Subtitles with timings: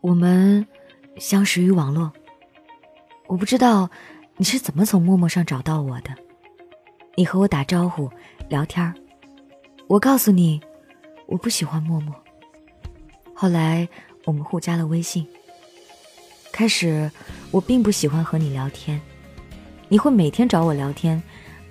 [0.00, 0.64] 我们
[1.18, 2.12] 相识于网络，
[3.26, 3.90] 我不知道
[4.36, 6.10] 你是怎么从陌陌上找到我的。
[7.16, 8.08] 你和我打招呼
[8.48, 8.94] 聊天儿，
[9.88, 10.60] 我告诉你，
[11.26, 12.14] 我不喜欢陌陌。
[13.34, 13.88] 后来
[14.24, 15.26] 我们互加了微信。
[16.52, 17.10] 开始
[17.50, 19.00] 我并不喜欢和你聊天，
[19.88, 21.20] 你会每天找我聊天，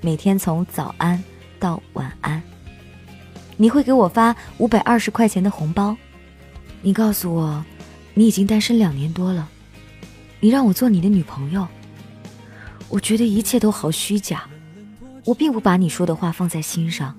[0.01, 1.21] 每天从早安
[1.59, 2.43] 到晚安。
[3.55, 5.95] 你会给我发五百二十块钱的红包，
[6.81, 7.65] 你告诉我。
[8.17, 9.47] 你已经单身两年多了，
[10.39, 11.67] 你让我做你的女朋友，
[12.89, 14.49] 我觉得一切都好虚假，
[15.23, 17.15] 我并不把你说的话放在心上。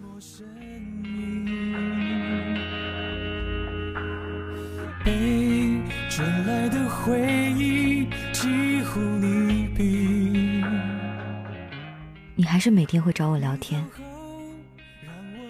[12.34, 13.87] 你还是每天会找我聊天，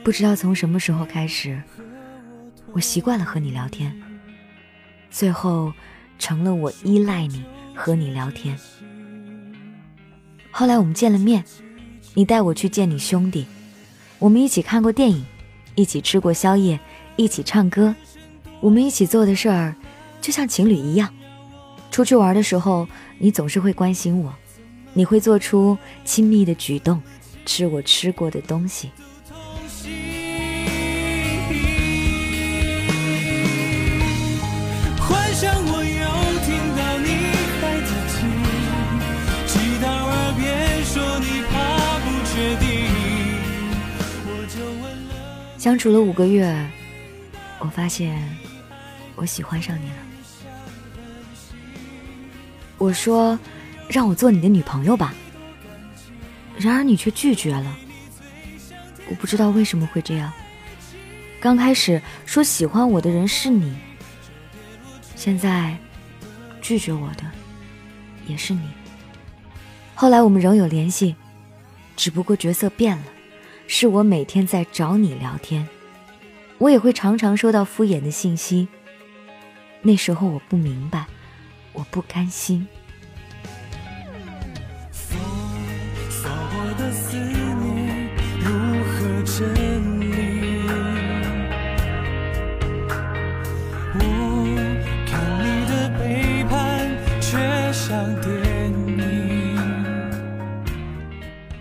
[0.05, 1.59] 不知道从什么时候开始，
[2.73, 3.99] 我习惯了和你聊天。
[5.11, 5.73] 最后，
[6.19, 7.45] 成了我依赖你
[7.75, 8.59] 和你聊天。
[10.51, 11.45] 后来我们见了面，
[12.15, 13.47] 你带我去见你兄弟，
[14.19, 15.25] 我们一起看过电影，
[15.75, 16.79] 一起吃过宵夜，
[17.17, 17.95] 一起唱歌。
[18.61, 19.75] 我们一起做的事儿，
[20.21, 21.13] 就像情侣一样。
[21.91, 24.35] 出去玩的时候，你总是会关心我，
[24.93, 27.01] 你会做出亲密的举动，
[27.47, 28.91] 吃我吃过的东西。
[45.69, 46.67] 相处了五个月，
[47.59, 48.19] 我发现
[49.17, 49.97] 我喜欢上你了。
[52.79, 53.39] 我说，
[53.87, 55.15] 让我做你的女朋友吧。
[56.57, 57.77] 然而你却拒绝了。
[59.11, 60.33] 我不知道为什么会这样。
[61.39, 63.77] 刚开始说喜欢我的人是你，
[65.15, 65.77] 现在
[66.63, 67.25] 拒绝我的
[68.27, 68.71] 也是你。
[69.95, 71.15] 后来我们仍有联系，
[71.95, 73.05] 只不过角色变了。
[73.71, 75.69] 是我每天在找你聊天，
[76.57, 78.67] 我也会常常收到敷衍的信息。
[79.83, 81.05] 那时候我不明白，
[81.75, 82.67] 我不甘心。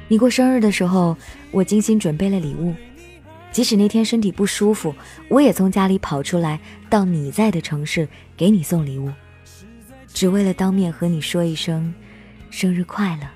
[0.08, 1.18] 你过生日的时候，
[1.52, 2.74] 我精心准备了礼物。
[3.52, 4.94] 即使那天身体不舒服，
[5.30, 6.60] 我也从家里跑出来，
[6.90, 9.12] 到你在的城市给你送礼物，
[10.14, 11.94] 只为了当面和你说一声
[12.52, 13.28] 生日快乐。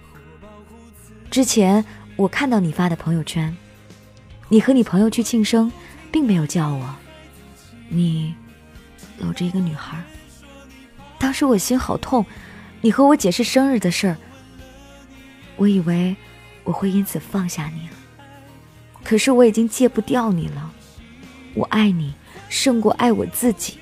[1.29, 1.83] 之前
[2.15, 3.55] 我看到你发的朋友圈，
[4.47, 5.71] 你和你朋友去庆生，
[6.11, 6.95] 并没有叫我，
[7.89, 8.35] 你
[9.17, 10.01] 搂着一个女孩。
[11.17, 12.25] 当时我心好痛，
[12.81, 14.17] 你和我解释生日的事儿，
[15.57, 16.15] 我以为。
[16.63, 17.95] 我会因此放下你了，
[19.03, 20.71] 可是我已经戒不掉你了。
[21.53, 22.13] 我爱你
[22.49, 23.77] 胜过爱我自己，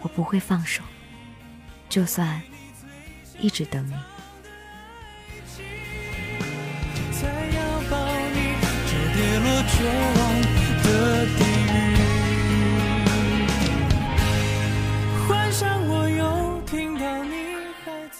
[0.00, 0.82] 我不会放手，
[1.88, 2.40] 就算
[3.38, 3.92] 一直等你。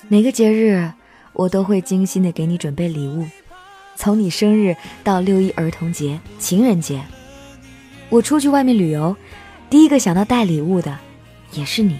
[0.09, 0.93] 每个节日，
[1.33, 3.27] 我都会精心的给你准备礼物。
[3.97, 7.03] 从你生日到六一儿童节、情人节，
[8.09, 9.17] 我出去外面旅游，
[9.69, 10.97] 第一个想到带礼物的
[11.53, 11.99] 也是你。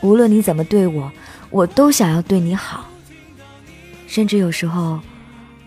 [0.00, 1.12] 无论你怎么对我，
[1.50, 2.86] 我都想要对你好。
[4.06, 4.98] 甚至有时候，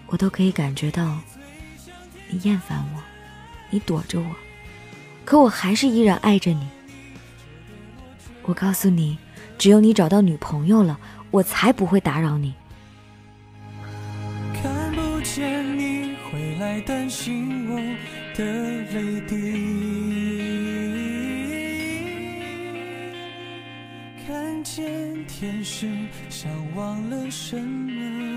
[0.07, 1.18] 我都可以感觉到
[2.30, 3.00] 你厌烦我，
[3.69, 4.35] 你躲着我，
[5.24, 6.68] 可我还是依然爱着你。
[8.41, 9.18] 我告诉你，
[9.57, 11.00] 只有你找到女朋友了，
[11.31, 12.53] 我才不会打扰你。
[16.74, 17.76] 来，担心我
[18.36, 18.44] 的
[18.94, 19.36] 泪滴。
[24.25, 24.84] 看见
[25.28, 25.88] 天使，
[26.30, 28.32] 像忘了什么，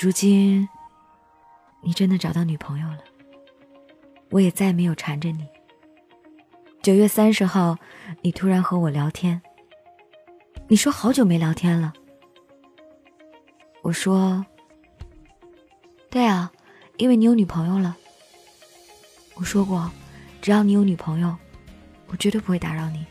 [0.00, 0.68] 如今，
[1.82, 2.98] 你真的找到女朋友了，
[4.30, 5.44] 我也再没有缠着你。
[6.80, 7.76] 九月三十号，
[8.22, 9.42] 你突然和我聊天，
[10.68, 11.92] 你说好久没聊天了。
[13.82, 14.46] 我说，
[16.08, 16.52] 对啊，
[16.98, 17.96] 因为你有女朋友了。
[19.34, 19.90] 我说过，
[20.40, 21.36] 只要你有女朋友，
[22.06, 23.04] 我绝对不会打扰你。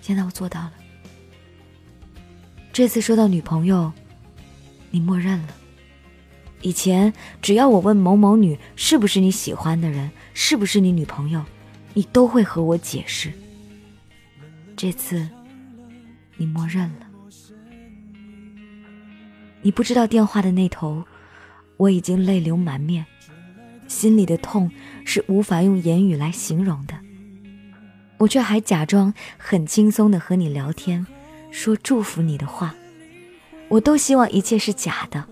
[0.00, 0.72] 现在我做到了。
[2.72, 3.92] 这次说到女朋友，
[4.90, 5.61] 你默认了。
[6.62, 11.44] 以前只要我问某某女是不是你喜欢的人，是不是你女朋友，
[11.92, 13.32] 你都会和我解释。
[14.76, 15.28] 这次，
[16.36, 17.06] 你默认了。
[19.60, 21.04] 你不知道电话的那头，
[21.76, 23.06] 我已经泪流满面，
[23.86, 24.70] 心里的痛
[25.04, 26.94] 是无法用言语来形容的。
[28.18, 31.06] 我却还假装很轻松的和你聊天，
[31.50, 32.74] 说祝福你的话。
[33.68, 35.26] 我都希望一切是假的，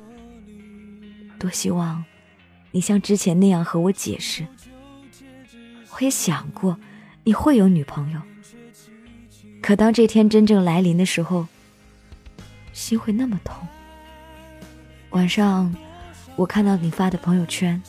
[1.40, 2.04] 多希望
[2.70, 4.46] 你像之前那样和我解释。
[5.92, 6.78] 我也想过
[7.24, 8.20] 你会有女朋友，
[9.60, 11.48] 可当这天真正来临的时候，
[12.72, 13.66] 心会那么痛。
[15.10, 15.74] 晚上，
[16.36, 17.82] 我看到你发的朋友圈，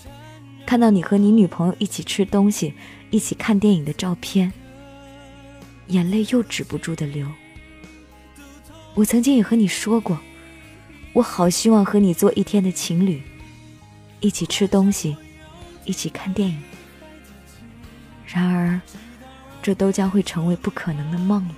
[0.66, 2.74] 看到你和你女朋友一起吃东西、
[3.12, 4.52] 一起看电影的照片，
[5.88, 7.28] 眼泪又止不住的流。
[8.96, 10.20] 我曾经也和你说过，
[11.14, 13.22] 我好希望和你做一天的情侣，
[14.22, 15.18] 一起吃东西，
[15.84, 16.62] 一起看电影。
[18.26, 18.80] 然而，
[19.62, 21.56] 这都将会成为不可能的梦了。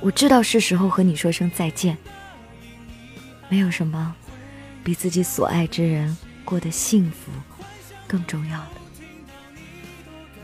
[0.00, 1.96] 我知道是时候和你说声再见。
[3.48, 4.14] 没有什么
[4.82, 6.14] 比自己所爱之人
[6.44, 7.30] 过得幸福
[8.06, 8.70] 更重要的。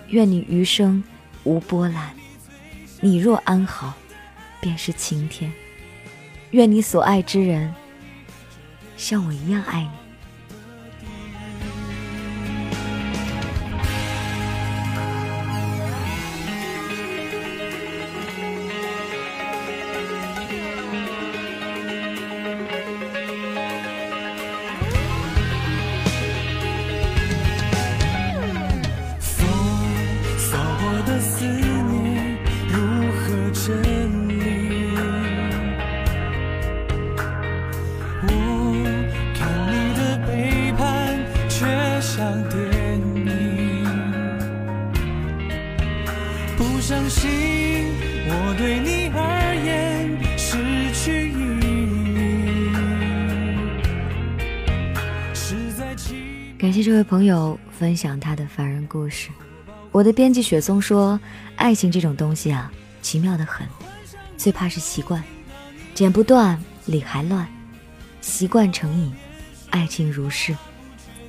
[0.08, 1.02] 愿你余生
[1.44, 2.14] 无波澜，
[3.00, 3.94] 你若安好，
[4.60, 5.52] 便是晴天。
[6.52, 7.74] 愿你所爱之人
[9.00, 9.99] 像我一样爱你。
[56.60, 59.30] 感谢这位朋友分享他的凡人故事。
[59.90, 61.18] 我的编辑雪松说
[61.56, 62.70] ：“爱情这种东西啊，
[63.00, 63.66] 奇妙的很，
[64.36, 65.24] 最怕是习惯，
[65.94, 67.48] 剪不断，理还乱。
[68.20, 69.10] 习惯成瘾，
[69.70, 70.54] 爱情如是，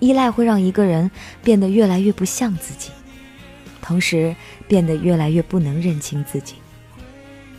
[0.02, 1.10] 依赖会让一个人
[1.42, 2.92] 变得越来越不像自己。”
[3.82, 4.36] 同时
[4.68, 6.56] 变得越来越不能认清自己，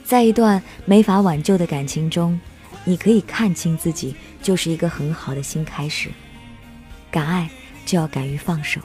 [0.04, 2.38] 在一段没法挽救的感情中，
[2.84, 6.10] 你可以看清自己，就是一个很好的新开始。
[7.10, 7.50] 敢爱
[7.84, 8.81] 就要敢于放手。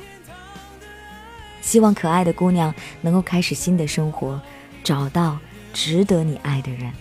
[1.62, 4.40] 希望可爱的姑娘能够开始新的生活，
[4.84, 5.38] 找到
[5.74, 6.92] 值得你爱的人。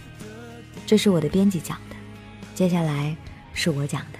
[0.86, 1.96] 这是我的编辑讲的，
[2.54, 3.16] 接下来
[3.52, 4.18] 是我讲的。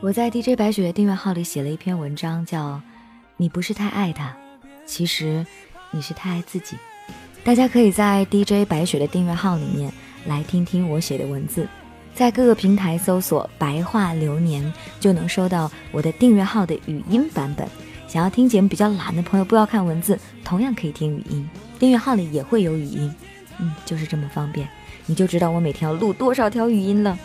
[0.00, 2.74] 我在 DJ 白雪的订阅号里写了一篇文章，叫
[3.36, 4.28] 《你不是太爱他》。
[4.86, 5.46] 其实，
[5.90, 6.76] 你是太爱自己。
[7.42, 9.92] 大家可以在 DJ 白雪的订阅号里面
[10.26, 11.66] 来听听我写的文字，
[12.14, 17.68] 在各个平台搜索“白话流年”就能收到我的订阅号的语音版本。
[18.06, 21.48] 想要听节目比较懒的朋友，不要看文字，同样可以听语音。
[21.78, 23.12] 订阅号里也会有语音，
[23.58, 24.68] 嗯，就是这么方便，
[25.06, 27.18] 你就知道我每天要录多少条语音了。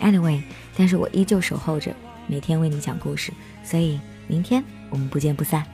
[0.00, 0.42] Anyway，
[0.76, 1.94] 但是我依旧守候着，
[2.26, 3.32] 每天为你讲故事，
[3.62, 5.64] 所以明天我们不见不散。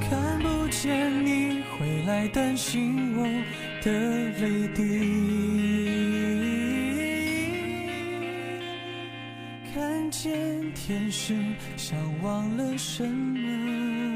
[0.00, 3.24] 看不见你回来，担心我
[3.82, 5.33] 的泪滴。
[9.74, 11.34] 看见天使，
[11.76, 14.13] 想忘了什么。